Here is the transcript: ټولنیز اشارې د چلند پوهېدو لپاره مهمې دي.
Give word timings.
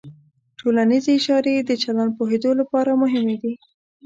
ټولنیز 0.59 1.05
اشارې 1.17 1.53
د 1.59 1.71
چلند 1.83 2.11
پوهېدو 2.17 2.51
لپاره 2.59 2.99
مهمې 3.03 3.35
دي. 3.43 3.53